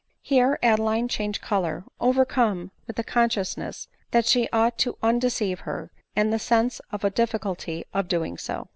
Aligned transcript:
Here 0.23 0.57
Adeline 0.63 1.07
changed 1.09 1.41
color, 1.43 1.83
overcome 1.99 2.71
with 2.87 2.95
the 2.95 3.03
con 3.03 3.29
sciousness 3.29 3.85
that 4.09 4.25
she 4.25 4.49
ought 4.51 4.79
to 4.79 4.97
undeceive 5.03 5.59
her, 5.59 5.91
and 6.15 6.33
the 6.33 6.39
sense 6.39 6.81
of 6.91 7.01
the 7.01 7.11
difficulty 7.11 7.85
of 7.93 8.07
doing 8.07 8.39
so. 8.39 8.69